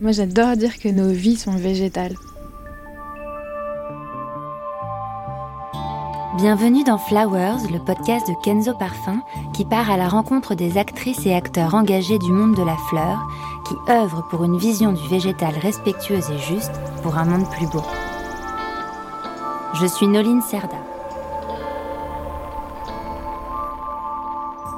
[0.00, 2.16] Moi, j'adore dire que nos vies sont végétales.
[6.36, 9.22] Bienvenue dans Flowers, le podcast de Kenzo Parfum
[9.52, 13.24] qui part à la rencontre des actrices et acteurs engagés du monde de la fleur
[13.68, 16.72] qui œuvrent pour une vision du végétal respectueuse et juste
[17.04, 17.84] pour un monde plus beau.
[19.74, 20.76] Je suis Noline Serda.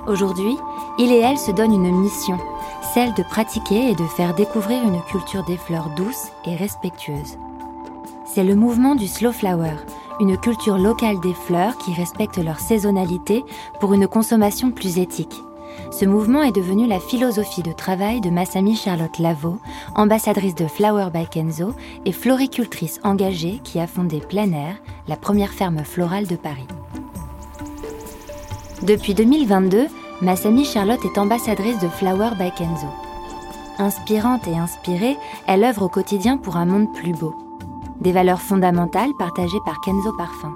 [0.07, 0.59] Aujourd'hui,
[0.99, 2.39] il et elle se donnent une mission,
[2.97, 7.37] celle de pratiquer et de faire découvrir une culture des fleurs douces et respectueuses.
[8.25, 9.75] C'est le mouvement du Slow Flower,
[10.19, 13.45] une culture locale des fleurs qui respecte leur saisonnalité
[13.81, 15.43] pour une consommation plus éthique.
[15.91, 19.59] Ce mouvement est devenu la philosophie de travail de Massami Charlotte Lavaux,
[19.95, 21.75] ambassadrice de Flower by Kenzo
[22.07, 26.69] et floricultrice engagée qui a fondé Plein Air, la première ferme florale de Paris.
[28.83, 29.87] Depuis 2022,
[30.23, 32.87] Massami Charlotte est ambassadrice de Flower by Kenzo.
[33.79, 37.35] Inspirante et inspirée, elle œuvre au quotidien pour un monde plus beau.
[38.01, 40.55] Des valeurs fondamentales partagées par Kenzo Parfum.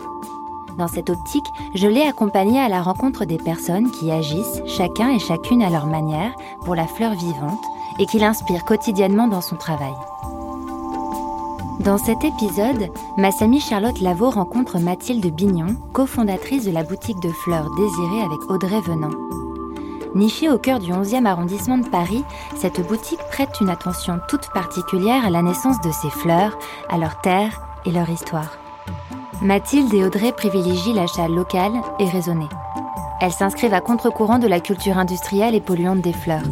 [0.78, 1.44] Dans cette optique,
[1.74, 5.86] je l'ai accompagnée à la rencontre des personnes qui agissent, chacun et chacune à leur
[5.86, 6.32] manière,
[6.64, 7.62] pour la fleur vivante
[7.98, 9.92] et qui l'inspirent quotidiennement dans son travail.
[11.80, 17.68] Dans cet épisode, Massami Charlotte Lavaux rencontre Mathilde Bignon, cofondatrice de la boutique de fleurs
[17.76, 19.10] Désirée avec Audrey Venant.
[20.14, 22.24] Nichée au cœur du 11e arrondissement de Paris,
[22.56, 26.58] cette boutique prête une attention toute particulière à la naissance de ces fleurs,
[26.88, 28.58] à leur terre et leur histoire.
[29.40, 32.46] Mathilde et Audrey privilégient l'achat local et raisonné.
[33.20, 36.48] Elles s'inscrivent à contre-courant de la culture industrielle et polluante des fleurs.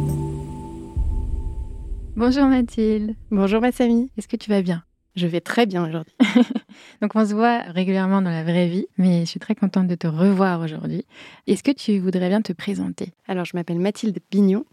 [2.15, 3.15] Bonjour Mathilde.
[3.29, 4.11] Bonjour Massami.
[4.17, 4.83] Est-ce que tu vas bien?
[5.15, 6.13] Je vais très bien aujourd'hui.
[7.01, 9.95] Donc on se voit régulièrement dans la vraie vie, mais je suis très contente de
[9.95, 11.05] te revoir aujourd'hui.
[11.47, 13.11] Est-ce que tu voudrais bien te présenter?
[13.27, 14.65] Alors je m'appelle Mathilde Bignon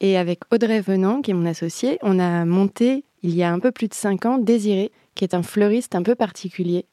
[0.00, 3.58] et avec Audrey Venant, qui est mon associée, on a monté il y a un
[3.58, 6.86] peu plus de cinq ans Désiré, qui est un fleuriste un peu particulier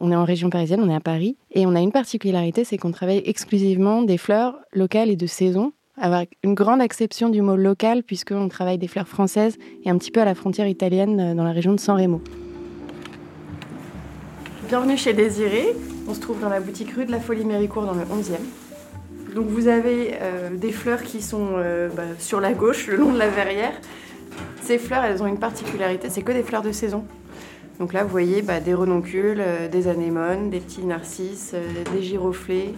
[0.00, 2.78] on est en région parisienne, on est à Paris, et on a une particularité, c'est
[2.78, 7.56] qu'on travaille exclusivement des fleurs locales et de saison, avec une grande acception du mot
[7.56, 11.34] local, puisqu'on travaille des fleurs françaises et un petit peu à la frontière italienne euh,
[11.34, 12.20] dans la région de San Remo.
[14.68, 15.74] Bienvenue chez Désiré,
[16.08, 19.34] on se trouve dans la boutique rue de la Folie Méricourt dans le 11e.
[19.34, 23.12] Donc vous avez euh, des fleurs qui sont euh, bah, sur la gauche, le long
[23.12, 23.72] de la verrière.
[24.62, 27.04] Ces fleurs, elles ont une particularité, c'est que des fleurs de saison.
[27.78, 31.54] Donc là, vous voyez bah, des renoncules, des anémones, des petits narcisses,
[31.92, 32.74] des giroflées,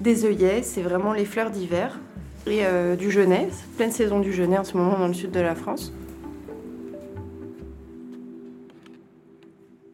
[0.00, 0.62] des œillets.
[0.62, 1.98] C'est vraiment les fleurs d'hiver.
[2.46, 5.40] Et euh, du genêt, pleine saison du genêt en ce moment dans le sud de
[5.40, 5.92] la France.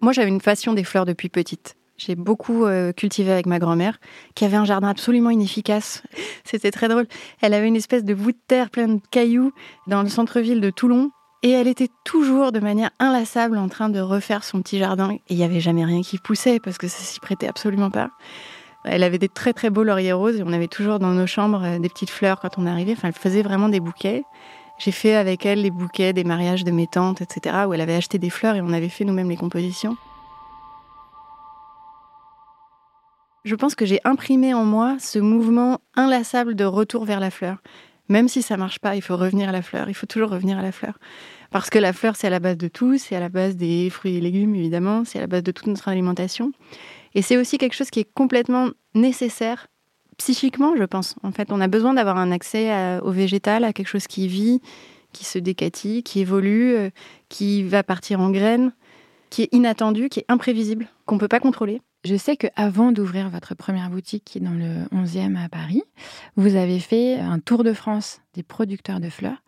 [0.01, 1.77] Moi, j'avais une passion des fleurs depuis petite.
[1.97, 2.67] J'ai beaucoup
[2.97, 3.99] cultivé avec ma grand-mère,
[4.35, 6.03] qui avait un jardin absolument inefficace.
[6.45, 7.07] C'était très drôle.
[7.41, 9.53] Elle avait une espèce de bout de terre plein de cailloux
[9.87, 11.11] dans le centre-ville de Toulon.
[11.45, 15.13] Et elle était toujours de manière inlassable en train de refaire son petit jardin.
[15.13, 18.11] Et il n'y avait jamais rien qui poussait parce que ça s'y prêtait absolument pas.
[18.85, 21.65] Elle avait des très très beaux lauriers roses et on avait toujours dans nos chambres
[21.65, 22.93] euh, des petites fleurs quand on arrivait.
[22.93, 24.25] Enfin, elle faisait vraiment des bouquets.
[24.79, 27.95] J'ai fait avec elle les bouquets des mariages de mes tantes, etc., où elle avait
[27.95, 29.97] acheté des fleurs et on avait fait nous-mêmes les compositions.
[33.45, 37.59] Je pense que j'ai imprimé en moi ce mouvement inlassable de retour vers la fleur.
[38.09, 39.89] Même si ça marche pas, il faut revenir à la fleur.
[39.89, 40.99] Il faut toujours revenir à la fleur.
[41.51, 42.99] Parce que la fleur, c'est à la base de tout.
[42.99, 45.05] C'est à la base des fruits et légumes, évidemment.
[45.05, 46.53] C'est à la base de toute notre alimentation.
[47.15, 49.69] Et c'est aussi quelque chose qui est complètement nécessaire
[50.17, 51.17] psychiquement, je pense.
[51.23, 54.61] En fait, on a besoin d'avoir un accès au végétal, à quelque chose qui vit,
[55.15, 56.91] qui se décatit, qui évolue, euh,
[57.31, 58.73] qui va partir en graines,
[59.31, 61.81] qui est inattendu, qui est imprévisible, qu'on ne peut pas contrôler.
[62.05, 65.83] Je sais qu'avant d'ouvrir votre première boutique qui est dans le 11e à Paris,
[66.37, 69.43] vous avez fait un tour de France des producteurs de fleurs.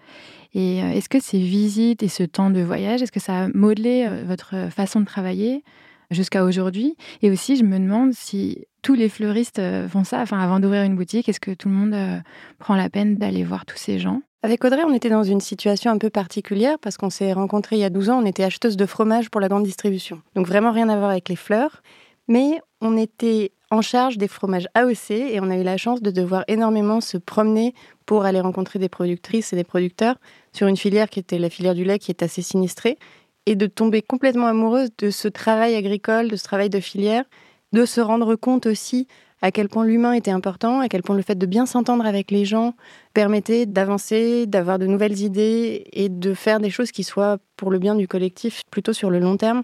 [0.54, 3.48] Et euh, est-ce que ces visites et ce temps de voyage, est-ce que ça a
[3.48, 5.62] modelé euh, votre façon de travailler?
[6.10, 6.96] Jusqu'à aujourd'hui.
[7.22, 10.82] Et aussi, je me demande si tous les fleuristes euh, font ça, enfin, avant d'ouvrir
[10.82, 12.22] une boutique, est-ce que tout le monde
[12.58, 14.22] prend la peine d'aller voir tous ces gens?
[14.42, 17.80] Avec Audrey, on était dans une situation un peu particulière parce qu'on s'est rencontrés il
[17.80, 20.22] y a 12 ans, on était acheteuse de fromage pour la grande distribution.
[20.36, 21.82] Donc vraiment rien à voir avec les fleurs.
[22.28, 26.10] Mais on était en charge des fromages AOC et on a eu la chance de
[26.10, 27.74] devoir énormément se promener
[28.04, 30.16] pour aller rencontrer des productrices et des producteurs
[30.52, 32.98] sur une filière qui était la filière du lait qui est assez sinistrée
[33.46, 37.24] et de tomber complètement amoureuse de ce travail agricole, de ce travail de filière,
[37.72, 39.06] de se rendre compte aussi
[39.42, 42.30] à quel point l'humain était important, à quel point le fait de bien s'entendre avec
[42.30, 42.74] les gens
[43.12, 47.78] permettait d'avancer, d'avoir de nouvelles idées et de faire des choses qui soient pour le
[47.78, 49.62] bien du collectif plutôt sur le long terme.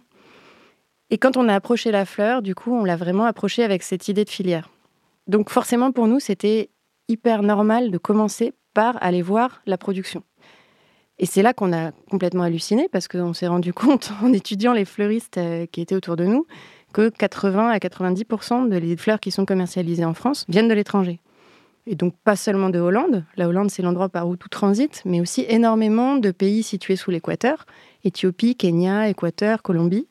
[1.10, 4.08] Et quand on a approché la fleur, du coup, on l'a vraiment approché avec cette
[4.08, 4.70] idée de filière.
[5.26, 6.70] Donc forcément, pour nous, c'était
[7.08, 10.22] hyper normal de commencer par aller voir la production.
[11.22, 14.84] Et c'est là qu'on a complètement halluciné parce qu'on s'est rendu compte en étudiant les
[14.84, 16.46] fleuristes euh, qui étaient autour de nous
[16.92, 21.20] que 80 à 90% des fleurs qui sont commercialisées en France viennent de l'étranger.
[21.86, 25.20] Et donc pas seulement de Hollande, la Hollande c'est l'endroit par où tout transite, mais
[25.20, 27.66] aussi énormément de pays situés sous l'équateur,
[28.04, 30.08] Éthiopie, Kenya, Équateur, Colombie.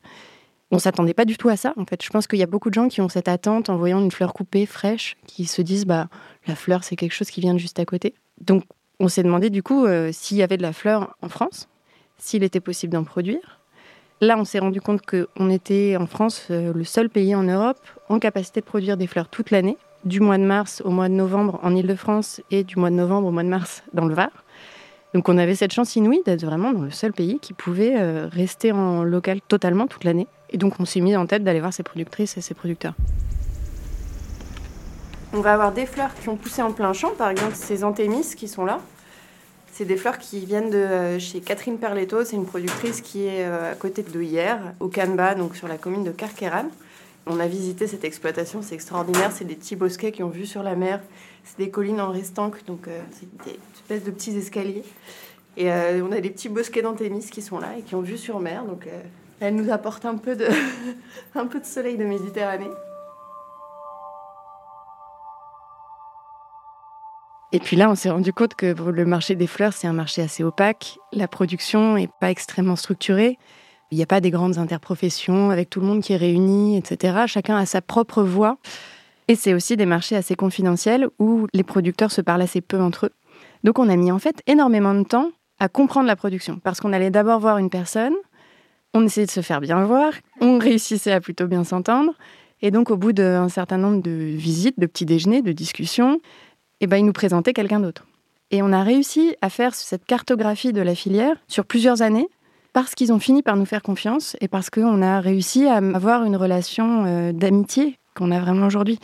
[0.71, 1.73] On s'attendait pas du tout à ça.
[1.75, 3.75] En fait, je pense qu'il y a beaucoup de gens qui ont cette attente en
[3.75, 6.07] voyant une fleur coupée, fraîche, qui se disent bah
[6.47, 8.15] la fleur c'est quelque chose qui vient de juste à côté.
[8.39, 8.63] Donc
[9.01, 11.67] on s'est demandé du coup euh, s'il y avait de la fleur en France,
[12.17, 13.59] s'il était possible d'en produire.
[14.21, 17.79] Là, on s'est rendu compte qu'on était en France euh, le seul pays en Europe
[18.09, 21.15] en capacité de produire des fleurs toute l'année, du mois de mars au mois de
[21.15, 24.29] novembre en Ile-de-France et du mois de novembre au mois de mars dans le Var.
[25.15, 28.29] Donc on avait cette chance inouïe d'être vraiment dans le seul pays qui pouvait euh,
[28.31, 30.27] rester en local totalement toute l'année.
[30.51, 32.93] Et donc on s'est mis en tête d'aller voir ses productrices et ses producteurs.
[35.33, 38.35] On va avoir des fleurs qui ont poussé en plein champ, par exemple ces anthémis
[38.35, 38.81] qui sont là.
[39.71, 43.45] C'est des fleurs qui viennent de euh, chez Catherine Perletto, c'est une productrice qui est
[43.45, 46.65] euh, à côté de hier, au Canba, donc sur la commune de Carqueran.
[47.27, 50.63] On a visité cette exploitation, c'est extraordinaire, c'est des petits bosquets qui ont vu sur
[50.63, 50.99] la mer,
[51.45, 54.83] c'est des collines en restanque, donc euh, c'est des espèces de petits escaliers.
[55.55, 58.39] Et on a des petits bosquets d'anthémis qui sont là et qui ont vu sur
[58.39, 58.87] mer, donc
[59.41, 60.47] elle nous apporte un peu de,
[61.35, 62.69] un peu de soleil de Méditerranée.
[67.53, 70.21] Et puis là, on s'est rendu compte que le marché des fleurs, c'est un marché
[70.21, 70.97] assez opaque.
[71.11, 73.37] La production n'est pas extrêmement structurée.
[73.91, 77.23] Il n'y a pas des grandes interprofessions avec tout le monde qui est réuni, etc.
[77.27, 78.57] Chacun a sa propre voix.
[79.27, 83.07] Et c'est aussi des marchés assez confidentiels où les producteurs se parlent assez peu entre
[83.07, 83.11] eux.
[83.65, 86.59] Donc on a mis en fait énormément de temps à comprendre la production.
[86.63, 88.13] Parce qu'on allait d'abord voir une personne,
[88.93, 92.13] on essayait de se faire bien voir, on réussissait à plutôt bien s'entendre.
[92.61, 96.19] Et donc au bout d'un certain nombre de visites, de petits déjeuners, de discussions,
[96.81, 98.05] eh ben, il nous présentait quelqu'un d'autre.
[98.51, 102.27] Et on a réussi à faire cette cartographie de la filière sur plusieurs années
[102.73, 106.25] parce qu'ils ont fini par nous faire confiance et parce qu'on a réussi à avoir
[106.25, 108.99] une relation euh, d'amitié qu'on a vraiment aujourd'hui.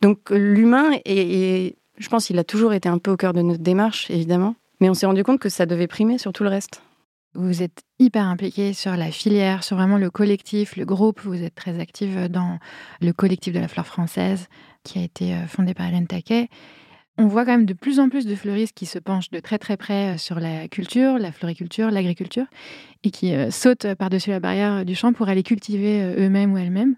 [0.00, 3.62] Donc l'humain, et, je pense qu'il a toujours été un peu au cœur de notre
[3.62, 6.82] démarche, évidemment, mais on s'est rendu compte que ça devait primer sur tout le reste.
[7.34, 11.20] Vous êtes hyper impliqué sur la filière, sur vraiment le collectif, le groupe.
[11.22, 12.58] Vous êtes très active dans
[13.00, 14.48] le collectif de la fleur française
[14.82, 16.48] qui a été euh, fondé par Hélène Taquet.
[17.20, 19.58] On voit quand même de plus en plus de fleuristes qui se penchent de très
[19.58, 22.46] très près euh, sur la culture, la floriculture, l'agriculture,
[23.04, 26.56] et qui euh, sautent par-dessus la barrière du champ pour aller cultiver euh, eux-mêmes ou
[26.56, 26.94] elles-mêmes.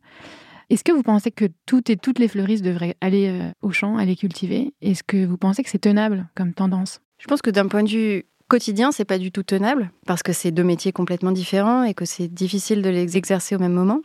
[0.70, 4.14] Est-ce que vous pensez que toutes et toutes les fleuristes devraient aller au champ, aller
[4.14, 4.72] cultiver?
[4.80, 7.00] Est-ce que vous pensez que c'est tenable comme tendance?
[7.18, 10.32] Je pense que d'un point de vue quotidien, c'est pas du tout tenable parce que
[10.32, 14.00] c'est deux métiers complètement différents et que c'est difficile de les exercer au même moment.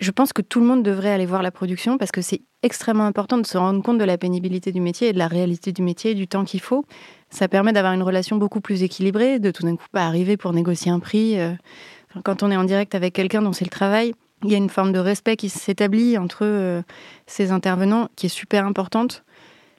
[0.00, 3.04] Je pense que tout le monde devrait aller voir la production parce que c'est extrêmement
[3.04, 5.82] important de se rendre compte de la pénibilité du métier et de la réalité du
[5.82, 6.86] métier et du temps qu'il faut.
[7.28, 10.54] Ça permet d'avoir une relation beaucoup plus équilibrée, de tout d'un coup pas arriver pour
[10.54, 11.38] négocier un prix.
[11.38, 11.52] Euh,
[12.24, 14.70] quand on est en direct avec quelqu'un dont c'est le travail, il y a une
[14.70, 16.80] forme de respect qui s'établit entre euh,
[17.26, 19.22] ces intervenants qui est super importante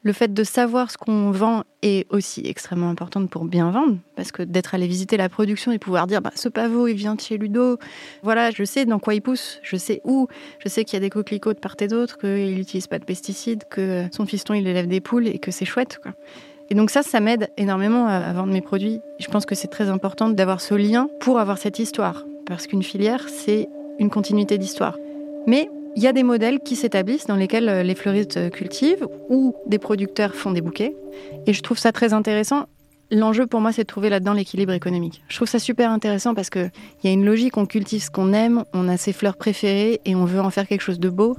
[0.04, 4.32] le fait de savoir ce qu'on vend est aussi extrêmement important pour bien vendre, parce
[4.32, 7.22] que d'être allé visiter la production et pouvoir dire bah, ce pavot il vient de
[7.22, 7.78] chez Ludo,
[8.24, 10.28] voilà, je sais dans quoi il pousse, je sais où,
[10.60, 13.06] je sais qu'il y a des coquelicots de part et d'autre, qu'il n'utilise pas de
[13.06, 16.00] pesticides, que son fiston il élève des poules et que c'est chouette.
[16.70, 19.02] Et donc ça, ça m'aide énormément à vendre mes produits.
[19.20, 22.84] Je pense que c'est très important d'avoir ce lien pour avoir cette histoire, parce qu'une
[22.84, 23.68] filière, c'est
[24.00, 24.98] une continuité d'histoire.
[25.48, 29.08] Mais il y a des modèles qui s'établissent dans lesquels euh, les fleuristes euh, cultivent
[29.30, 30.96] ou des producteurs font des bouquets.
[31.48, 32.68] Et je trouve ça très intéressant.
[33.12, 35.22] L'enjeu pour moi, c'est de trouver là-dedans l'équilibre économique.
[35.28, 36.72] Je trouve ça super intéressant parce qu'il
[37.04, 40.16] y a une logique, on cultive ce qu'on aime, on a ses fleurs préférées et
[40.16, 41.36] on veut en faire quelque chose de beau.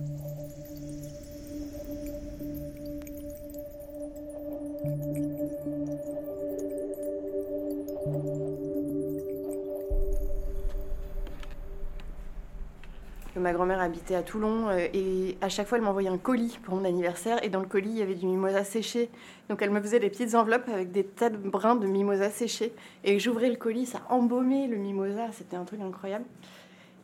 [13.83, 17.43] Habitait à Toulon euh, et à chaque fois elle m'envoyait un colis pour mon anniversaire
[17.45, 19.11] et dans le colis il y avait du mimosa séché.
[19.49, 22.73] Donc elle me faisait des petites enveloppes avec des tas de brins de mimosa séché
[23.05, 26.25] et j'ouvrais le colis, ça embaumait le mimosa, c'était un truc incroyable.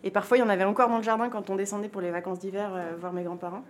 [0.04, 2.11] Et parfois il y en avait encore dans le jardin quand on descendait pour les
[2.11, 3.64] vacances d'hiver euh, voir mes grands-parents.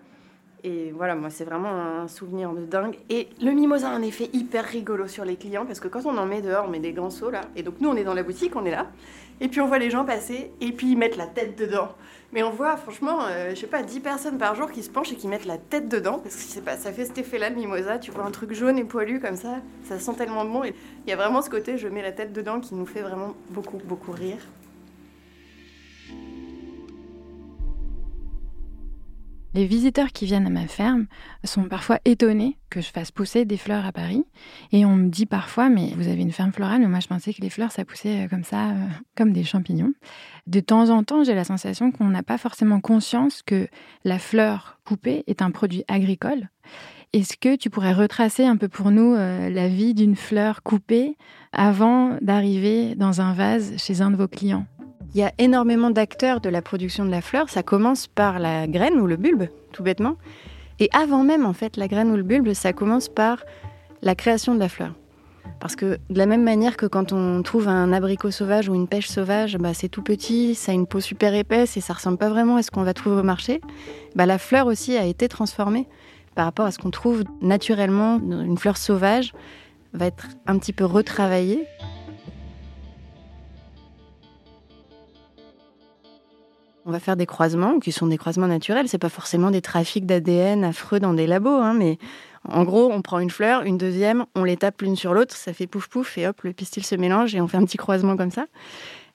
[0.65, 2.99] Et voilà, moi, c'est vraiment un souvenir de dingue.
[3.11, 6.17] Et le mimosa a un effet hyper rigolo sur les clients parce que quand on
[6.19, 7.43] en met dehors, on met des grands seaux là.
[7.55, 8.87] Et donc, nous, on est dans la boutique, on est là.
[9.41, 11.91] Et puis, on voit les gens passer et puis ils mettent la tête dedans.
[12.33, 15.13] Mais on voit franchement, euh, je sais pas, 10 personnes par jour qui se penchent
[15.13, 16.19] et qui mettent la tête dedans.
[16.19, 17.99] Parce que pas, ça fait cet effet-là, mimosa.
[17.99, 20.65] Tu vois un truc jaune et poilu comme ça, ça sent tellement bon.
[20.65, 20.75] Il
[21.07, 23.79] y a vraiment ce côté, je mets la tête dedans, qui nous fait vraiment beaucoup,
[23.83, 24.39] beaucoup rire.
[29.59, 31.07] Les visiteurs qui viennent à ma ferme
[31.43, 34.25] sont parfois étonnés que je fasse pousser des fleurs à Paris.
[34.71, 37.35] Et on me dit parfois, mais vous avez une ferme florale, mais moi je pensais
[37.35, 38.87] que les fleurs, ça poussait euh, comme ça, euh,
[39.17, 39.93] comme des champignons.
[40.47, 43.67] De temps en temps, j'ai la sensation qu'on n'a pas forcément conscience que
[44.05, 46.51] la fleur coupée est un produit agricole.
[47.13, 51.17] Est-ce que tu pourrais retracer un peu pour nous euh, la vie d'une fleur coupée
[51.51, 54.67] avant d'arriver dans un vase chez un de vos clients?
[55.15, 57.49] Il y a énormément d'acteurs de la production de la fleur.
[57.49, 60.17] Ça commence par la graine ou le bulbe, tout bêtement.
[60.81, 63.43] Et avant même, en fait, la graine ou le bulbe, ça commence par
[64.03, 64.95] la création de la fleur.
[65.61, 68.87] Parce que de la même manière que quand on trouve un abricot sauvage ou une
[68.87, 72.19] pêche sauvage, bah, c'est tout petit, ça a une peau super épaisse et ça ressemble
[72.19, 73.61] pas vraiment à ce qu'on va trouver au marché.
[74.15, 75.89] Bah, la fleur aussi a été transformée
[76.37, 78.19] par rapport à ce qu'on trouve naturellement.
[78.19, 79.33] Une fleur sauvage
[79.95, 81.67] va être un petit peu retravaillée
[86.89, 88.89] On va faire des croisements qui sont des croisements naturels.
[88.89, 91.99] C'est pas forcément des trafics d'ADN affreux dans des labos, hein, mais
[92.49, 95.53] en gros, on prend une fleur, une deuxième, on les tape l'une sur l'autre, ça
[95.53, 98.17] fait pouf pouf et hop, le pistil se mélange et on fait un petit croisement
[98.17, 98.47] comme ça.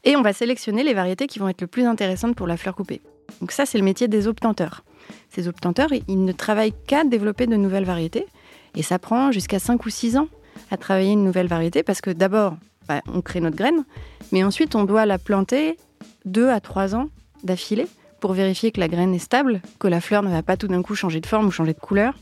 [0.03, 2.75] Et on va sélectionner les variétés qui vont être le plus intéressantes pour la fleur
[2.75, 3.01] coupée.
[3.41, 4.83] Donc ça, c'est le métier des obtenteurs.
[5.29, 8.27] Ces obtenteurs, ils ne travaillent qu'à développer de nouvelles variétés
[8.75, 10.27] et ça prend jusqu'à 5 ou 6 ans
[10.69, 12.55] à travailler une nouvelle variété parce que d'abord,
[12.87, 13.83] bah, on crée notre graine,
[14.31, 15.77] mais ensuite on doit la planter
[16.25, 17.09] 2 à 3 ans
[17.43, 17.87] d'affilée
[18.19, 20.81] pour vérifier que la graine est stable, que la fleur ne va pas tout d'un
[20.81, 22.15] coup changer de forme ou changer de couleur.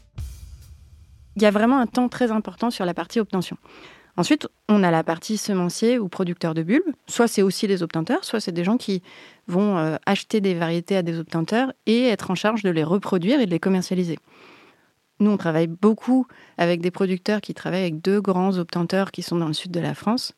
[1.36, 3.58] Il y a vraiment un temps très important sur la partie obtention.
[4.18, 6.92] Ensuite, on a la partie semencier ou producteur de bulbes.
[7.08, 9.02] Soit c'est aussi des obtenteurs, soit c'est des gens qui
[9.48, 13.40] vont euh, acheter des variétés à des obtenteurs et être en charge de les reproduire
[13.40, 14.20] et de les commercialiser.
[15.20, 16.26] Nous, on travaille beaucoup
[16.58, 19.80] avec des producteurs qui travaillent avec deux grands obtenteurs qui sont dans le sud de
[19.80, 20.34] la France,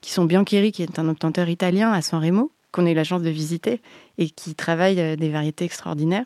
[0.00, 3.04] qui sont Biancheri, qui est un obtenteur italien à San Remo, qu'on a eu la
[3.04, 3.80] chance de visiter
[4.18, 6.24] et qui travaille euh, des variétés extraordinaires.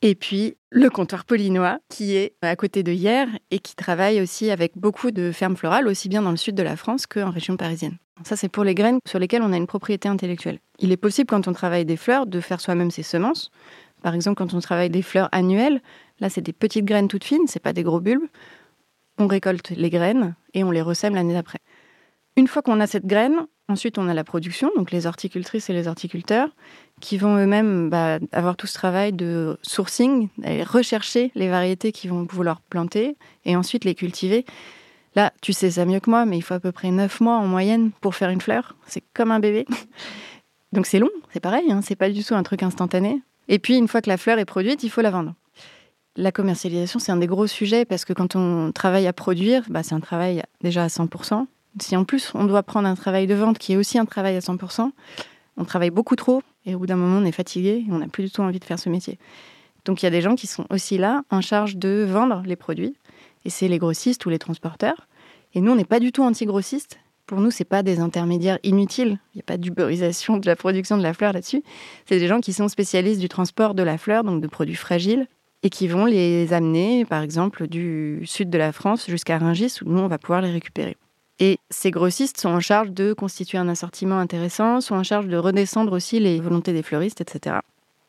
[0.00, 4.50] Et puis le comptoir Polinois, qui est à côté de Hier et qui travaille aussi
[4.50, 7.56] avec beaucoup de fermes florales, aussi bien dans le sud de la France qu'en région
[7.56, 7.98] parisienne.
[8.24, 10.60] Ça, c'est pour les graines sur lesquelles on a une propriété intellectuelle.
[10.78, 13.50] Il est possible, quand on travaille des fleurs, de faire soi-même ses semences.
[14.02, 15.80] Par exemple, quand on travaille des fleurs annuelles,
[16.20, 18.26] là, c'est des petites graines toutes fines, c'est pas des gros bulbes.
[19.18, 21.58] On récolte les graines et on les ressème l'année d'après.
[22.36, 25.72] Une fois qu'on a cette graine, Ensuite, on a la production, donc les horticultrices et
[25.72, 26.50] les horticulteurs,
[27.00, 30.28] qui vont eux-mêmes bah, avoir tout ce travail de sourcing,
[30.66, 34.44] rechercher les variétés qu'ils vont vouloir planter et ensuite les cultiver.
[35.14, 37.38] Là, tu sais ça mieux que moi, mais il faut à peu près 9 mois
[37.38, 38.76] en moyenne pour faire une fleur.
[38.86, 39.64] C'est comme un bébé.
[40.72, 43.22] Donc c'est long, c'est pareil, hein, c'est pas du tout un truc instantané.
[43.48, 45.32] Et puis, une fois que la fleur est produite, il faut la vendre.
[46.16, 49.82] La commercialisation, c'est un des gros sujets parce que quand on travaille à produire, bah,
[49.82, 51.46] c'est un travail déjà à 100%.
[51.80, 54.36] Si en plus on doit prendre un travail de vente qui est aussi un travail
[54.36, 54.90] à 100%,
[55.56, 58.08] on travaille beaucoup trop et au bout d'un moment on est fatigué et on n'a
[58.08, 59.18] plus du tout envie de faire ce métier.
[59.84, 62.56] Donc il y a des gens qui sont aussi là en charge de vendre les
[62.56, 62.94] produits
[63.44, 65.08] et c'est les grossistes ou les transporteurs.
[65.54, 66.98] Et nous on n'est pas du tout anti-grossistes.
[67.26, 69.18] Pour nous, c'est pas des intermédiaires inutiles.
[69.32, 71.62] Il n'y a pas d'uberisation de la production de la fleur là-dessus.
[72.04, 75.26] C'est des gens qui sont spécialistes du transport de la fleur, donc de produits fragiles,
[75.62, 79.88] et qui vont les amener, par exemple, du sud de la France jusqu'à Rungis, où
[79.88, 80.96] nous, on va pouvoir les récupérer.
[81.44, 85.36] Et ces grossistes sont en charge de constituer un assortiment intéressant, sont en charge de
[85.36, 87.56] redescendre aussi les volontés des fleuristes, etc.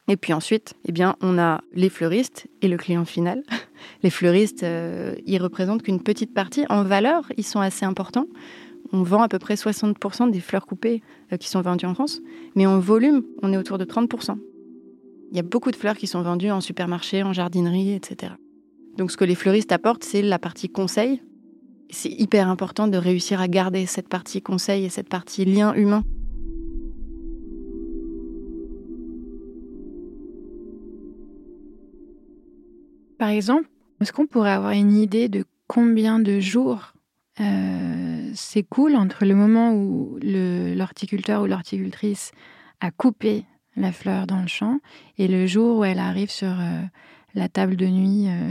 [0.08, 3.42] Et puis ensuite, eh bien, on a les fleuristes et le client final.
[4.04, 6.66] Les fleuristes, euh, ils représentent qu'une petite partie.
[6.70, 8.28] En valeur, ils sont assez importants.
[8.92, 12.22] On vend à peu près 60% des fleurs coupées euh, qui sont vendues en France.
[12.56, 14.38] Mais en volume, on est autour de 30%.
[15.32, 18.34] Il y a beaucoup de fleurs qui sont vendues en supermarché, en jardinerie, etc.
[18.96, 21.24] Donc ce que les fleuristes apportent, c'est la partie conseil,
[21.94, 26.04] c'est hyper important de réussir à garder cette partie conseil et cette partie lien humain.
[33.18, 33.70] Par exemple,
[34.02, 36.94] est-ce qu'on pourrait avoir une idée de combien de jours
[37.40, 42.32] euh, s'écoule entre le moment où l'horticulteur ou l'horticultrice
[42.82, 43.46] a coupé
[43.76, 44.80] la fleur dans le champ
[45.18, 46.82] et le jour où elle arrive sur euh,
[47.34, 48.50] la table de nuit euh,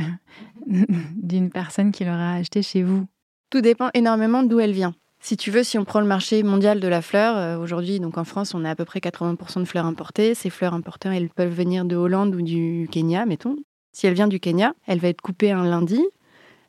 [1.17, 3.07] d'une personne qui l'aura acheté chez vous?
[3.53, 4.95] Tout dépend énormément d'où elle vient.
[5.21, 8.17] Si tu veux, si on prend le marché mondial de la fleur, euh, aujourd'hui, donc
[8.17, 10.35] en France, on a à peu près 80% de fleurs importées.
[10.35, 13.57] Ces fleurs importées, elles peuvent venir de Hollande ou du Kenya, mettons.
[13.93, 16.03] Si elle vient du Kenya, elle va être coupée un lundi.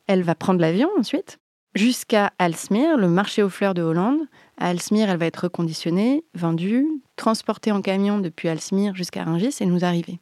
[0.06, 1.38] Elle va prendre l'avion ensuite
[1.74, 4.20] jusqu'à Alsmere, le marché aux fleurs de Hollande.
[4.58, 6.86] À Alsmere, elle va être reconditionnée, vendue,
[7.16, 10.20] transportée en camion depuis Alsmere jusqu'à Rungis et nous arriver.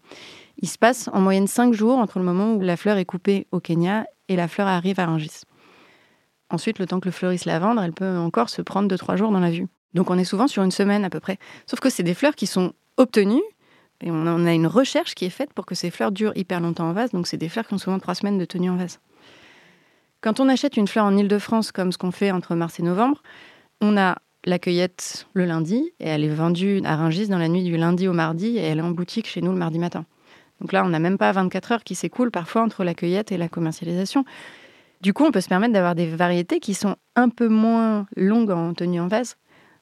[0.58, 3.48] Il se passe en moyenne 5 jours entre le moment où la fleur est coupée
[3.50, 5.42] au Kenya et la fleur arrive à Rungis.
[6.52, 9.32] Ensuite, le temps que le fleurisse la vendre, elle peut encore se prendre 2-3 jours
[9.32, 9.66] dans la vue.
[9.94, 11.38] Donc on est souvent sur une semaine à peu près.
[11.66, 13.42] Sauf que c'est des fleurs qui sont obtenues
[14.02, 16.88] Et on a une recherche qui est faite pour que ces fleurs durent hyper longtemps
[16.88, 17.10] en vase.
[17.10, 19.00] Donc, c'est des fleurs qui ont souvent trois semaines de tenue en vase.
[20.20, 23.22] Quand on achète une fleur en Ile-de-France, comme ce qu'on fait entre mars et novembre,
[23.80, 27.64] on a la cueillette le lundi et elle est vendue à Rungis dans la nuit
[27.64, 30.04] du lundi au mardi et elle est en boutique chez nous le mardi matin.
[30.60, 33.36] Donc là, on n'a même pas 24 heures qui s'écoulent parfois entre la cueillette et
[33.36, 34.24] la commercialisation.
[35.02, 38.52] Du coup, on peut se permettre d'avoir des variétés qui sont un peu moins longues
[38.52, 39.36] en tenue en vase.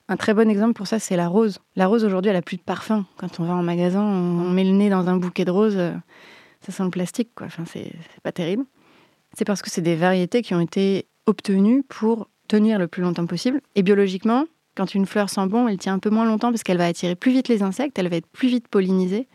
[0.09, 1.59] Un très bon exemple pour ça, c'est la rose.
[1.77, 3.05] La rose, aujourd'hui, elle a plus de parfum.
[3.19, 5.93] Quand on va en magasin, on met le nez dans un bouquet de roses, euh,
[6.63, 7.49] ça sent le plastique, quoi.
[7.49, 8.65] Enfin, c'est pas terrible.
[9.35, 13.27] C'est parce que c'est des variétés qui ont été obtenues pour tenir le plus longtemps
[13.27, 13.61] possible.
[13.75, 16.79] Et biologiquement, quand une fleur sent bon, elle tient un peu moins longtemps parce qu'elle
[16.79, 19.29] va attirer plus vite les insectes, elle va être plus vite pollinisée.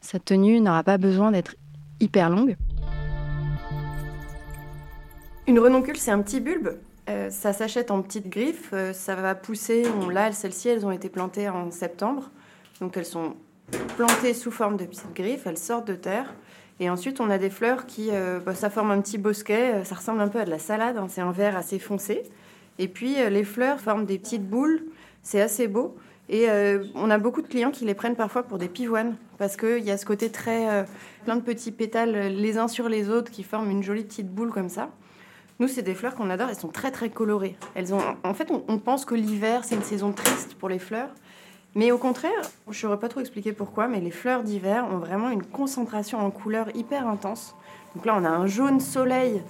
[0.00, 1.56] Sa tenue n'aura pas besoin d'être
[1.98, 2.56] hyper longue.
[5.48, 6.78] Une renoncule, c'est un petit bulbe.
[7.10, 8.70] Euh, ça s'achète en petites griffes.
[8.72, 9.84] Euh, ça va pousser.
[10.12, 12.30] là, celles-ci, elles ont été plantées en septembre.
[12.80, 13.34] Donc, elles sont
[13.96, 15.46] plantées sous forme de petites griffes.
[15.46, 16.32] Elles sortent de terre.
[16.78, 19.84] Et ensuite, on a des fleurs qui, euh, bah, ça forme un petit bosquet.
[19.84, 20.96] Ça ressemble un peu à de la salade.
[20.96, 21.08] Hein.
[21.08, 22.22] C'est un vert assez foncé.
[22.78, 24.82] Et puis les fleurs forment des petites boules,
[25.22, 25.94] c'est assez beau.
[26.30, 26.46] Et
[26.94, 29.90] on a beaucoup de clients qui les prennent parfois pour des pivoines, parce qu'il y
[29.90, 30.86] a ce côté très
[31.24, 34.50] plein de petits pétales les uns sur les autres qui forment une jolie petite boule
[34.50, 34.88] comme ça.
[35.62, 37.56] Nous, c'est des fleurs qu'on adore, elles sont très très colorées.
[38.24, 41.10] En fait, on, pense que l'hiver, c'est une saison triste pour les fleurs.
[41.76, 42.32] Mais au contraire,
[42.64, 46.18] je ne saurais pas trop expliquer pourquoi, mais les fleurs d'hiver ont vraiment une concentration
[46.18, 47.54] en couleurs hyper intense.
[47.94, 49.40] Donc là, on a un jaune soleil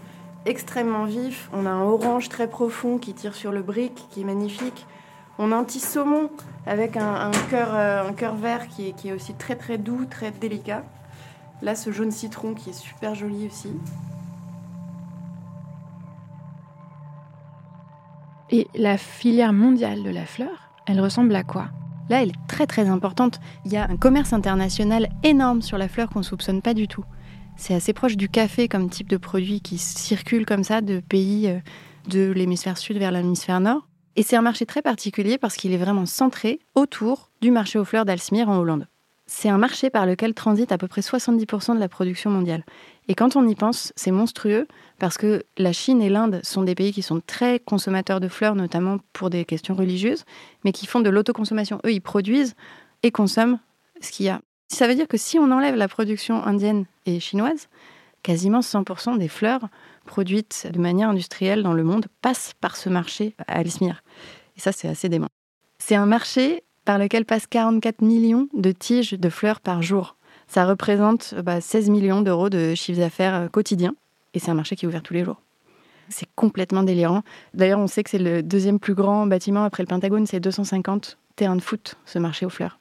[0.44, 1.48] extrêmement vif.
[1.54, 4.86] On a un orange très profond qui tire sur le brick, qui est magnifique.
[5.38, 6.28] On a un petit saumon
[6.66, 10.30] avec un, cœur, euh, cœur vert qui est, qui est aussi très très doux, très
[10.30, 10.84] délicat.
[11.62, 13.70] Là, ce jaune citron qui est super joli aussi.
[18.54, 21.70] Et la filière mondiale de la fleur, elle ressemble à quoi?
[22.10, 23.40] Là, elle est très très importante.
[23.64, 27.04] Il y a un commerce international énorme sur la fleur qu'on soupçonne pas du tout.
[27.56, 31.48] C'est assez proche du café comme type de produit qui circule comme ça de pays
[31.48, 31.60] euh,
[32.08, 33.88] de l'hémisphère sud vers l'hémisphère nord.
[34.16, 37.86] Et c'est un marché très particulier parce qu'il est vraiment centré autour du marché aux
[37.86, 38.86] fleurs d'Alsmir en Hollande.
[39.26, 42.64] C'est un marché par lequel transite à peu près 70% de la production mondiale.
[43.08, 44.66] Et quand on y pense, c'est monstrueux
[44.98, 48.54] parce que la Chine et l'Inde sont des pays qui sont très consommateurs de fleurs,
[48.54, 50.24] notamment pour des questions religieuses,
[50.64, 51.80] mais qui font de l'autoconsommation.
[51.86, 52.54] Eux, ils produisent
[53.02, 53.58] et consomment
[54.00, 54.40] ce qu'il y a.
[54.68, 57.68] Ça veut dire que si on enlève la production indienne et chinoise,
[58.22, 59.68] quasiment 100% des fleurs
[60.06, 64.02] produites de manière industrielle dans le monde passent par ce marché à Alismir.
[64.56, 65.28] Et ça, c'est assez dément.
[65.78, 70.16] C'est un marché par lequel passent 44 millions de tiges de fleurs par jour.
[70.48, 73.94] Ça représente 16 bah, millions d'euros de chiffre d'affaires euh, quotidien.
[74.34, 75.40] Et c'est un marché qui est ouvert tous les jours.
[76.08, 77.22] C'est complètement délirant.
[77.54, 80.26] D'ailleurs, on sait que c'est le deuxième plus grand bâtiment après le Pentagone.
[80.26, 82.78] C'est 250 terrains de foot, ce marché aux fleurs.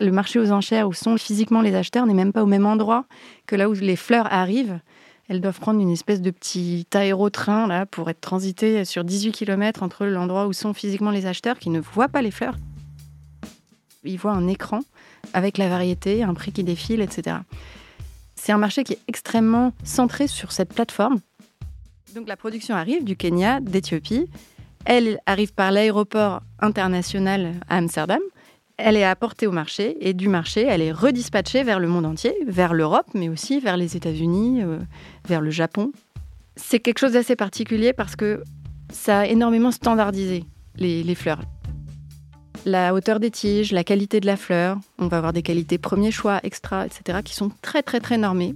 [0.00, 3.04] Le marché aux enchères où sont physiquement les acheteurs n'est même pas au même endroit
[3.46, 4.80] que là où les fleurs arrivent.
[5.28, 9.82] Elles doivent prendre une espèce de petit aérotrain là pour être transitées sur 18 km
[9.82, 12.56] entre l'endroit où sont physiquement les acheteurs qui ne voient pas les fleurs.
[14.04, 14.80] Ils voient un écran
[15.32, 17.38] avec la variété, un prix qui défile, etc.
[18.34, 21.20] C'est un marché qui est extrêmement centré sur cette plateforme.
[22.14, 24.28] Donc la production arrive du Kenya, d'Éthiopie.
[24.84, 28.20] Elle arrive par l'aéroport international à Amsterdam
[28.76, 32.34] elle est apportée au marché et du marché, elle est redispatchée vers le monde entier,
[32.46, 34.78] vers l'Europe, mais aussi vers les États-Unis, euh,
[35.28, 35.92] vers le Japon.
[36.56, 38.42] C'est quelque chose d'assez particulier parce que
[38.92, 40.44] ça a énormément standardisé
[40.76, 41.40] les, fleurs.
[42.66, 46.10] La hauteur des tiges, la qualité de la fleur, on va avoir des qualités premier
[46.10, 48.54] choix, extra, etc., qui sont très très très normées.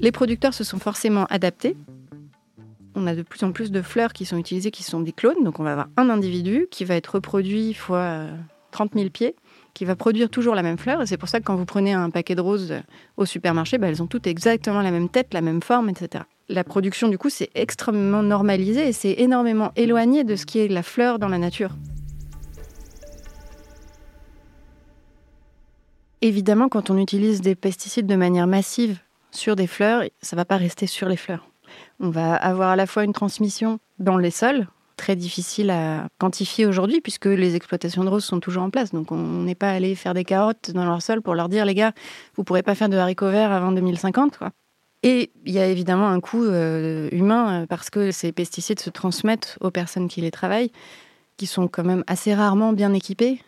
[0.00, 1.74] Les producteurs se sont forcément adaptés.
[2.94, 5.42] On a de plus en plus de fleurs qui sont utilisées, qui sont des clones.
[5.42, 8.24] Donc on va avoir un individu qui va être reproduit fois
[8.72, 9.34] 30 euh, 000 pieds
[9.72, 11.02] qui va produire toujours la même fleur.
[11.02, 12.74] Et c'est pour ça que quand vous prenez un paquet de roses
[13.16, 16.24] au supermarché, bah, elles ont toutes exactement la même tête, la même forme, etc.
[16.48, 20.68] La production, du coup, c'est extrêmement normalisé et c'est énormément éloigné de ce qui est
[20.68, 21.70] la fleur dans la nature.
[26.22, 28.98] Évidemment, quand on utilise des pesticides de manière massive
[29.30, 31.48] sur des fleurs, ça ne va pas rester sur les fleurs.
[32.00, 36.66] On va avoir à la fois une transmission dans les sols, très difficile à quantifier
[36.66, 38.92] aujourd'hui puisque les exploitations de roses sont toujours en place.
[38.92, 41.74] Donc on n'est pas allé faire des carottes dans leur sol pour leur dire les
[41.74, 41.92] gars,
[42.36, 44.50] vous pourrez pas faire de haricots verts avant 2050 quoi.
[45.02, 48.90] Et il y a évidemment un coût euh, humain euh, parce que ces pesticides se
[48.90, 50.72] transmettent aux personnes qui les travaillent,
[51.36, 53.40] qui sont quand même assez rarement bien équipées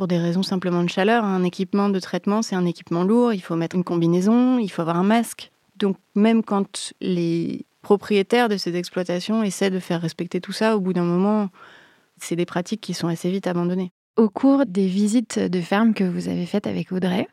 [0.00, 1.26] pour des raisons simplement de chaleur.
[1.26, 4.80] Un équipement de traitement, c'est un équipement lourd, il faut mettre une combinaison, il faut
[4.80, 5.52] avoir un masque.
[5.76, 10.74] Donc même quand les propriétaires de ces exploitations essaient de faire respecter tout ça.
[10.74, 11.50] Au bout d'un moment,
[12.16, 13.92] c'est des pratiques qui sont assez vite abandonnées.
[14.16, 17.28] Au cours des visites de ferme que vous avez faites avec Audrey,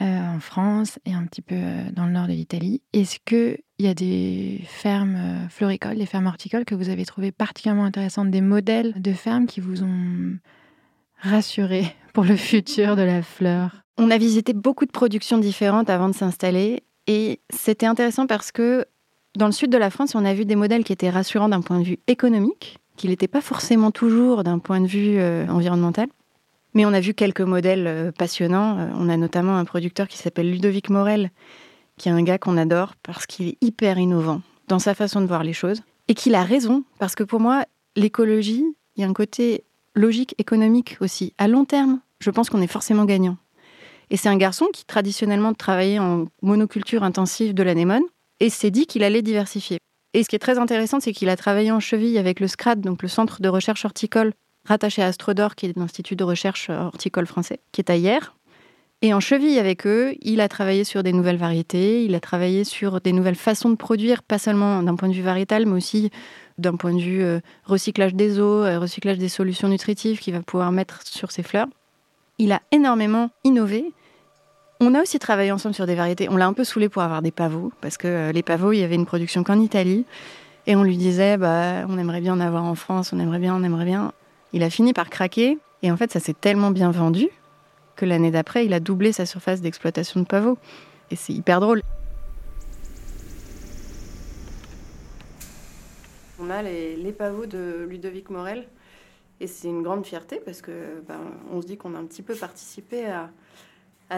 [0.00, 1.54] en France et un petit peu
[1.92, 2.82] dans le nord de l'Italie.
[2.92, 7.84] Est-ce qu'il y a des fermes floricoles, des fermes horticoles que vous avez trouvées particulièrement
[7.84, 10.36] intéressantes, des modèles de fermes qui vous ont
[11.22, 16.08] rassuré pour le futur de la fleur On a visité beaucoup de productions différentes avant
[16.08, 18.84] de s'installer et c'était intéressant parce que
[19.36, 21.62] dans le sud de la France, on a vu des modèles qui étaient rassurants d'un
[21.62, 26.08] point de vue économique, qui n'étaient pas forcément toujours d'un point de vue euh, environnemental.
[26.74, 28.78] Mais on a vu quelques modèles euh, passionnants.
[28.78, 31.30] Euh, on a notamment un producteur qui s'appelle Ludovic Morel,
[31.96, 35.26] qui est un gars qu'on adore parce qu'il est hyper innovant dans sa façon de
[35.26, 35.82] voir les choses.
[36.08, 37.64] Et qu'il a raison, parce que pour moi,
[37.96, 38.64] l'écologie,
[38.96, 41.34] il y a un côté logique économique aussi.
[41.38, 43.36] À long terme, je pense qu'on est forcément gagnant.
[44.10, 48.02] Et c'est un garçon qui traditionnellement travaillait en monoculture intensive de l'anémone
[48.40, 49.78] et s'est dit qu'il allait diversifier.
[50.14, 52.80] Et ce qui est très intéressant, c'est qu'il a travaillé en cheville avec le SCRAD,
[52.80, 54.34] donc le Centre de recherche horticole,
[54.66, 58.34] rattaché à Astrodor, qui est l'Institut de recherche horticole français, qui est à hier.
[59.04, 62.62] Et en cheville avec eux, il a travaillé sur des nouvelles variétés, il a travaillé
[62.62, 66.10] sur des nouvelles façons de produire, pas seulement d'un point de vue variétal, mais aussi
[66.58, 70.40] d'un point de vue euh, recyclage des eaux, euh, recyclage des solutions nutritives qu'il va
[70.40, 71.66] pouvoir mettre sur ses fleurs.
[72.38, 73.92] Il a énormément innové
[74.84, 76.28] on a aussi travaillé ensemble sur des variétés.
[76.28, 78.80] On l'a un peu saoulé pour avoir des pavots, parce que euh, les pavots, il
[78.80, 80.04] y avait une production qu'en Italie.
[80.66, 83.54] Et on lui disait, bah, on aimerait bien en avoir en France, on aimerait bien,
[83.54, 84.10] on aimerait bien.
[84.52, 85.56] Il a fini par craquer.
[85.84, 87.28] Et en fait, ça s'est tellement bien vendu
[87.96, 90.58] que l'année d'après, il a doublé sa surface d'exploitation de pavots.
[91.10, 91.82] Et c'est hyper drôle.
[96.40, 98.66] On a les, pavots de Ludovic Morel.
[99.40, 102.22] Et c'est une grande fierté parce que ben, on se dit qu'on a un petit
[102.22, 103.30] peu participé à,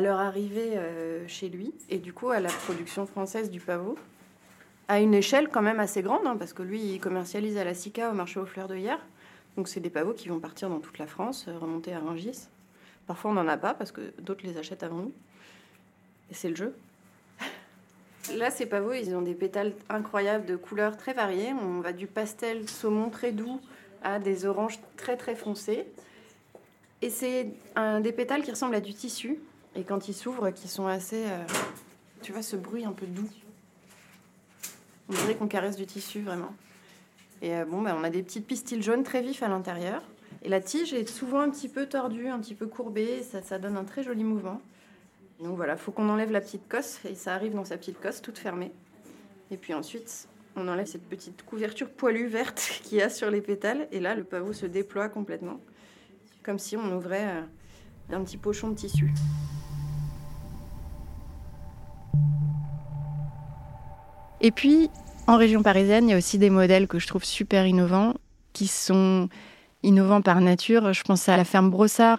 [0.00, 3.96] leur arrivée euh, chez lui et du coup à la production française du pavot
[4.88, 7.74] à une échelle quand même assez grande hein, parce que lui il commercialise à la
[7.74, 8.98] SICA au marché aux fleurs de hier
[9.56, 12.48] donc c'est des pavots qui vont partir dans toute la France euh, remonter à Rungis
[13.06, 15.12] parfois on n'en a pas parce que d'autres les achètent avant nous
[16.30, 16.74] et c'est le jeu
[18.36, 21.52] Là, ces pavots, ils ont des pétales incroyables de couleurs très variées.
[21.52, 23.60] On va du pastel saumon très doux
[24.02, 25.86] à des oranges très très foncés.
[27.02, 29.38] Et c'est un des pétales qui ressemblent à du tissu
[29.76, 31.24] et quand ils s'ouvrent, qui sont assez.
[31.26, 31.44] Euh,
[32.22, 33.28] tu vois, ce bruit un peu doux.
[35.08, 36.54] On dirait qu'on caresse du tissu, vraiment.
[37.42, 40.02] Et euh, bon, ben, on a des petites pistils jaunes très vifs à l'intérieur.
[40.42, 43.22] Et la tige est souvent un petit peu tordue, un petit peu courbée.
[43.22, 44.60] Ça, ça donne un très joli mouvement.
[45.40, 47.00] Donc voilà, faut qu'on enlève la petite cosse.
[47.04, 48.72] Et ça arrive dans sa petite cosse, toute fermée.
[49.50, 53.40] Et puis ensuite, on enlève cette petite couverture poilue verte qu'il y a sur les
[53.40, 53.88] pétales.
[53.92, 55.60] Et là, le pavot se déploie complètement.
[56.42, 59.12] Comme si on ouvrait euh, un petit pochon de tissu.
[64.40, 64.90] Et puis,
[65.26, 68.14] en région parisienne, il y a aussi des modèles que je trouve super innovants,
[68.52, 69.30] qui sont
[69.84, 70.92] innovants par nature.
[70.92, 72.18] Je pense à la ferme Brossard,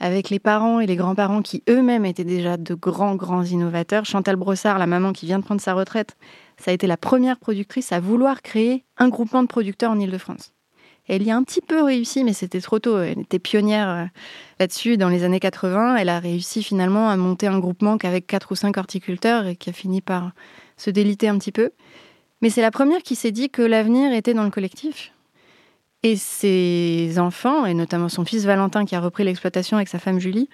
[0.00, 4.04] avec les parents et les grands-parents qui eux-mêmes étaient déjà de grands, grands innovateurs.
[4.04, 6.16] Chantal Brossard, la maman qui vient de prendre sa retraite,
[6.56, 10.52] ça a été la première productrice à vouloir créer un groupement de producteurs en Ile-de-France.
[11.06, 12.98] Elle y a un petit peu réussi, mais c'était trop tôt.
[12.98, 14.04] Elle était pionnière euh,
[14.58, 15.96] là-dessus dans les années 80.
[15.96, 19.68] Elle a réussi finalement à monter un groupement qu'avec quatre ou cinq horticulteurs et qui
[19.68, 20.32] a fini par
[20.78, 21.72] se déliter un petit peu.
[22.40, 25.13] Mais c'est la première qui s'est dit que l'avenir était dans le collectif.
[26.04, 30.18] Et ses enfants, et notamment son fils Valentin qui a repris l'exploitation avec sa femme
[30.20, 30.50] Julie,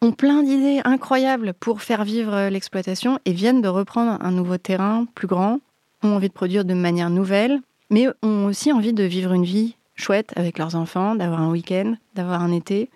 [0.00, 5.04] ont plein d'idées incroyables pour faire vivre l'exploitation et viennent de reprendre un nouveau terrain
[5.14, 5.60] plus grand,
[6.02, 9.76] ont envie de produire de manière nouvelle, mais ont aussi envie de vivre une vie
[9.94, 12.88] chouette avec leurs enfants, d'avoir un week-end, d'avoir un été,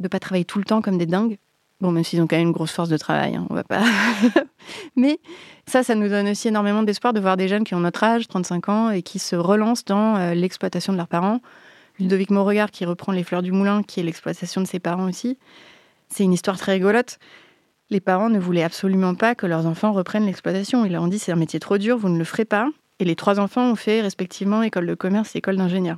[0.00, 1.38] de pas travailler tout le temps comme des dingues.
[1.80, 3.82] Bon, même s'ils ont quand même une grosse force de travail, hein, on va pas.
[4.96, 5.18] Mais
[5.66, 8.28] ça, ça nous donne aussi énormément d'espoir de voir des jeunes qui ont notre âge,
[8.28, 11.40] 35 ans, et qui se relancent dans euh, l'exploitation de leurs parents.
[11.98, 15.38] Ludovic Mauregard qui reprend Les Fleurs du Moulin, qui est l'exploitation de ses parents aussi.
[16.08, 17.18] C'est une histoire très rigolote.
[17.88, 20.84] Les parents ne voulaient absolument pas que leurs enfants reprennent l'exploitation.
[20.84, 22.68] Ils leur ont dit c'est un métier trop dur, vous ne le ferez pas.
[22.98, 25.96] Et les trois enfants ont fait respectivement école de commerce et école d'ingénieur.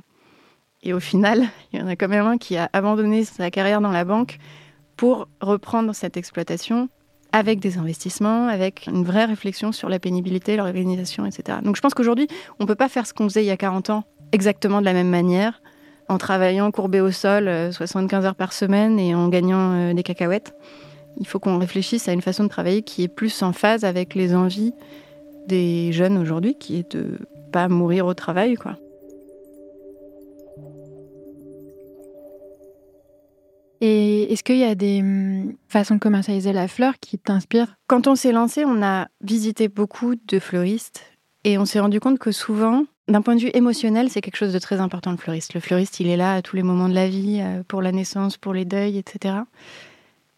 [0.81, 1.43] Et au final,
[1.73, 4.37] il y en a quand même un qui a abandonné sa carrière dans la banque
[4.97, 6.89] pour reprendre cette exploitation
[7.31, 11.57] avec des investissements, avec une vraie réflexion sur la pénibilité, l'organisation, etc.
[11.63, 12.27] Donc je pense qu'aujourd'hui,
[12.59, 14.85] on ne peut pas faire ce qu'on faisait il y a 40 ans exactement de
[14.85, 15.61] la même manière,
[16.09, 20.03] en travaillant courbé au sol 75 euh, heures par semaine et en gagnant euh, des
[20.03, 20.53] cacahuètes.
[21.17, 24.15] Il faut qu'on réfléchisse à une façon de travailler qui est plus en phase avec
[24.15, 24.73] les envies
[25.47, 27.19] des jeunes aujourd'hui, qui est de
[27.51, 28.77] pas mourir au travail, quoi.
[33.85, 37.75] Et est-ce qu'il y a des hum, façons de commercialiser la fleur qui t'inspirent?
[37.87, 41.03] Quand on s'est lancé, on a visité beaucoup de fleuristes
[41.43, 44.53] et on s'est rendu compte que souvent, d'un point de vue émotionnel, c'est quelque chose
[44.53, 45.53] de très important le fleuriste.
[45.53, 47.91] Le fleuriste, il est là à tous les moments de la vie, euh, pour la
[47.91, 49.35] naissance, pour les deuils, etc.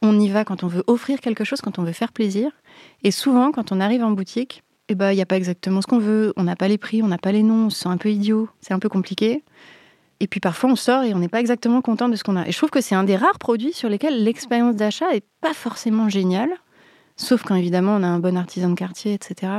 [0.01, 2.49] on y va quand on veut offrir quelque chose, quand on veut faire plaisir.
[3.03, 5.88] Et souvent, quand on arrive en boutique, eh ben, il n'y a pas exactement ce
[5.88, 7.89] qu'on veut, on n'a pas les prix, on n'a pas les noms, on se sent
[7.89, 9.43] un peu idiot, c'est un peu compliqué.
[10.19, 12.47] Et puis parfois, on sort et on n'est pas exactement content de ce qu'on a.
[12.47, 15.54] Et je trouve que c'est un des rares produits sur lesquels l'expérience d'achat n'est pas
[15.54, 16.49] forcément géniale,
[17.17, 19.51] sauf quand évidemment on a un bon artisan de quartier, etc.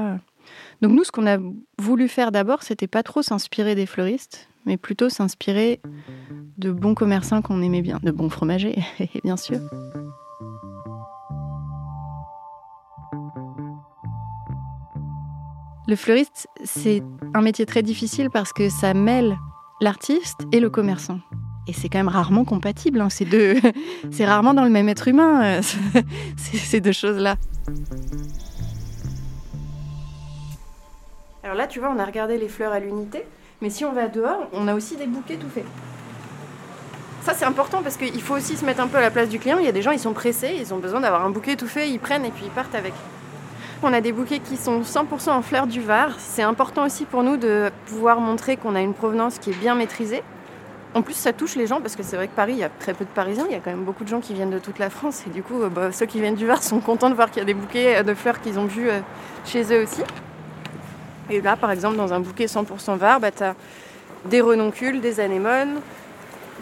[0.80, 1.38] Donc nous, ce qu'on a
[1.78, 5.80] voulu faire d'abord, c'était pas trop s'inspirer des fleuristes, mais plutôt s'inspirer
[6.56, 8.78] de bons commerçants qu'on aimait bien, de bons fromagers,
[9.24, 9.58] bien sûr.
[15.88, 17.02] Le fleuriste, c'est
[17.34, 19.36] un métier très difficile parce que ça mêle
[19.80, 21.20] l'artiste et le commerçant.
[21.68, 23.56] Et c'est quand même rarement compatible, hein, ces deux.
[24.10, 25.62] c'est rarement dans le même être humain, euh,
[26.36, 27.36] ces deux choses-là.
[31.42, 33.24] Alors là, tu vois, on a regardé les fleurs à l'unité,
[33.60, 35.66] mais si on va dehors, on a aussi des bouquets tout faits.
[37.22, 39.40] Ça, c'est important parce qu'il faut aussi se mettre un peu à la place du
[39.40, 39.58] client.
[39.58, 41.66] Il y a des gens, ils sont pressés, ils ont besoin d'avoir un bouquet tout
[41.66, 42.92] fait, ils prennent et puis ils partent avec.
[43.82, 46.14] On a des bouquets qui sont 100% en fleurs du Var.
[46.18, 49.74] C'est important aussi pour nous de pouvoir montrer qu'on a une provenance qui est bien
[49.74, 50.22] maîtrisée.
[50.94, 52.70] En plus, ça touche les gens parce que c'est vrai que Paris, il y a
[52.70, 53.44] très peu de Parisiens.
[53.48, 55.24] Il y a quand même beaucoup de gens qui viennent de toute la France.
[55.26, 57.40] Et du coup, euh, bah, ceux qui viennent du Var sont contents de voir qu'il
[57.40, 59.00] y a des bouquets de fleurs qu'ils ont vus euh,
[59.44, 60.00] chez eux aussi.
[61.28, 63.54] Et là, par exemple, dans un bouquet 100% Var, bah, tu as
[64.24, 65.80] des renoncules, des anémones,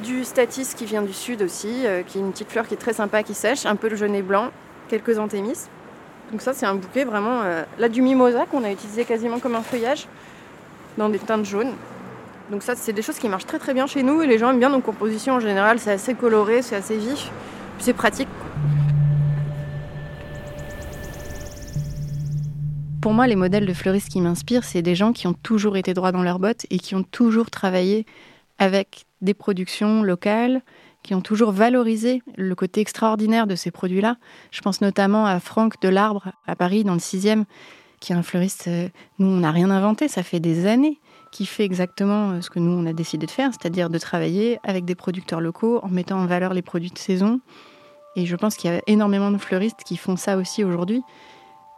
[0.03, 2.79] du statis qui vient du sud aussi, euh, qui est une petite fleur qui est
[2.79, 4.51] très sympa, qui sèche, un peu le jaunet blanc,
[4.89, 5.69] quelques anthémis.
[6.35, 7.43] Donc ça, c'est un bouquet vraiment...
[7.45, 10.09] Euh, là, du mimosa qu'on a utilisé quasiment comme un feuillage,
[10.99, 11.71] dans des teintes jaunes.
[12.51, 14.51] Donc ça, c'est des choses qui marchent très très bien chez nous et les gens
[14.51, 15.79] aiment bien nos compositions en général.
[15.79, 17.31] C'est assez coloré, c'est assez vif,
[17.79, 18.27] c'est pratique.
[23.01, 25.95] Pour moi, les modèles de fleuristes qui m'inspirent, c'est des gens qui ont toujours été
[25.95, 28.07] droits dans leurs bottes et qui ont toujours travaillé
[28.59, 30.63] avec des productions locales,
[31.05, 34.17] qui ont toujours valorisé le côté extraordinaire de ces produits-là.
[34.51, 37.45] Je pense notamment à Franck Delarbre à Paris, dans le 6e,
[38.01, 38.65] qui est un fleuriste.
[38.67, 38.89] Euh,
[39.19, 40.99] nous, on n'a rien inventé, ça fait des années
[41.31, 44.59] qui fait exactement euh, ce que nous, on a décidé de faire, c'est-à-dire de travailler
[44.65, 47.41] avec des producteurs locaux en mettant en valeur les produits de saison.
[48.17, 51.03] Et je pense qu'il y a énormément de fleuristes qui font ça aussi aujourd'hui.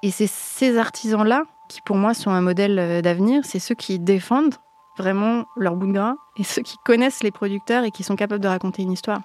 [0.02, 3.44] Et c'est ces artisans-là qui, pour moi, sont un modèle euh, d'avenir.
[3.44, 4.54] C'est ceux qui défendent
[4.96, 8.42] vraiment leur bout de gras et ceux qui connaissent les producteurs et qui sont capables
[8.42, 9.20] de raconter une histoire.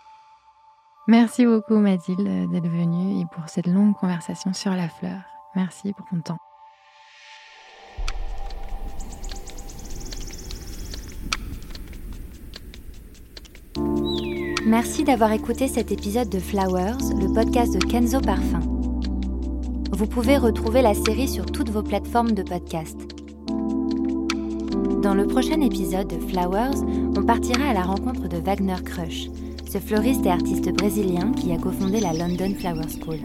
[1.07, 5.21] Merci beaucoup Mathilde d'être venue et pour cette longue conversation sur la fleur.
[5.55, 6.38] Merci pour ton temps.
[14.65, 18.62] Merci d'avoir écouté cet épisode de Flowers, le podcast de Kenzo Parfum.
[19.91, 23.11] Vous pouvez retrouver la série sur toutes vos plateformes de podcast.
[25.01, 26.85] Dans le prochain épisode de Flowers,
[27.17, 29.29] on partira à la rencontre de Wagner Crush,
[29.67, 33.17] ce fleuriste et artiste brésilien qui a cofondé la London Flower School.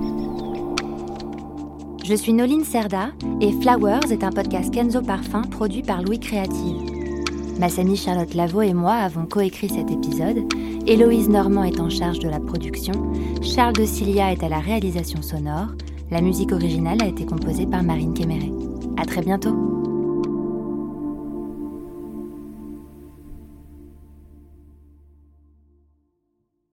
[2.03, 3.11] Je suis Noline Serda
[3.43, 6.81] et Flowers est un podcast Kenzo Parfum produit par Louis Créative.
[7.61, 10.51] Massami Charlotte Lavaux et moi avons coécrit cet épisode.
[10.87, 12.95] Héloïse Normand est en charge de la production.
[13.43, 15.69] Charles de Cilia est à la réalisation sonore.
[16.11, 18.51] La musique originale a été composée par Marine Kéméré.
[18.97, 19.66] À très bientôt!